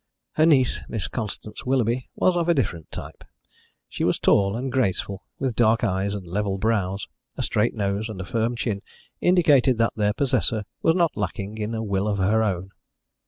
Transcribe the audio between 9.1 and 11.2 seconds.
indicated that their possessor was not